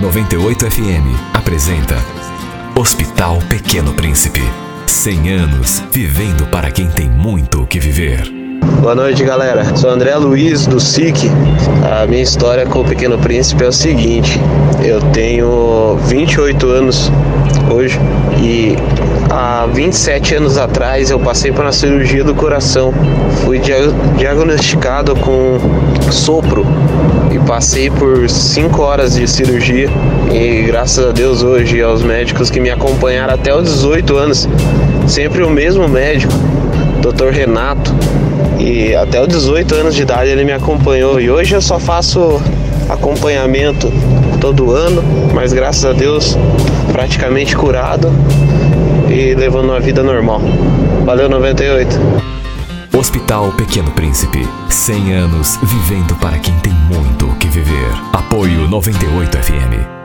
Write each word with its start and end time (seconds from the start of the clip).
98 0.00 0.70
FM 0.70 1.34
apresenta 1.34 1.94
Hospital 2.74 3.38
Pequeno 3.50 3.92
Príncipe. 3.92 4.40
100 4.86 5.30
anos 5.30 5.82
vivendo 5.92 6.46
para 6.46 6.70
quem 6.70 6.88
tem 6.88 7.06
muito 7.06 7.60
o 7.62 7.66
que 7.66 7.78
viver. 7.78 8.22
Boa 8.80 8.94
noite, 8.94 9.22
galera. 9.22 9.76
Sou 9.76 9.90
André 9.90 10.16
Luiz 10.16 10.66
do 10.66 10.80
SIC. 10.80 11.30
A 11.84 12.06
minha 12.06 12.22
história 12.22 12.64
com 12.64 12.80
o 12.80 12.84
Pequeno 12.84 13.18
Príncipe 13.18 13.62
é 13.62 13.68
o 13.68 13.72
seguinte: 13.72 14.40
eu 14.82 15.02
tenho 15.12 15.98
28 16.06 16.66
anos 16.66 17.12
hoje 17.70 17.98
e 18.42 18.76
há 19.40 19.66
27 19.66 20.34
anos 20.34 20.58
atrás 20.58 21.10
eu 21.10 21.18
passei 21.18 21.50
por 21.50 21.64
uma 21.64 21.72
cirurgia 21.72 22.22
do 22.22 22.34
coração. 22.34 22.92
Fui 23.42 23.58
dia 23.58 23.76
diagnosticado 24.18 25.16
com 25.16 25.58
sopro 26.10 26.66
e 27.32 27.38
passei 27.38 27.88
por 27.88 28.28
5 28.28 28.82
horas 28.82 29.14
de 29.14 29.26
cirurgia 29.26 29.88
e 30.30 30.62
graças 30.66 31.06
a 31.06 31.12
Deus 31.12 31.42
hoje 31.42 31.80
aos 31.80 32.02
médicos 32.02 32.50
que 32.50 32.60
me 32.60 32.68
acompanharam 32.68 33.32
até 33.32 33.54
os 33.54 33.64
18 33.64 34.16
anos, 34.16 34.48
sempre 35.06 35.42
o 35.42 35.48
mesmo 35.48 35.88
médico, 35.88 36.32
Dr. 37.00 37.30
Renato, 37.30 37.94
e 38.58 38.94
até 38.94 39.22
os 39.22 39.28
18 39.28 39.74
anos 39.74 39.94
de 39.94 40.02
idade 40.02 40.28
ele 40.28 40.44
me 40.44 40.52
acompanhou 40.52 41.18
e 41.18 41.30
hoje 41.30 41.54
eu 41.54 41.62
só 41.62 41.78
faço 41.78 42.38
acompanhamento 42.90 43.90
todo 44.38 44.70
ano, 44.72 45.02
mas 45.32 45.54
graças 45.54 45.86
a 45.86 45.94
Deus 45.94 46.36
praticamente 46.92 47.56
curado 47.56 48.12
e 49.10 49.34
levando 49.34 49.70
uma 49.70 49.80
vida 49.80 50.02
normal. 50.02 50.40
Valeu 51.04 51.28
98. 51.28 51.98
Hospital 52.96 53.52
Pequeno 53.52 53.90
Príncipe. 53.92 54.46
100 54.68 55.14
anos 55.14 55.58
vivendo 55.62 56.14
para 56.16 56.38
quem 56.38 56.54
tem 56.60 56.72
muito 56.72 57.26
o 57.26 57.36
que 57.36 57.48
viver. 57.48 57.90
Apoio 58.12 58.68
98 58.68 59.36
FM. 59.38 59.99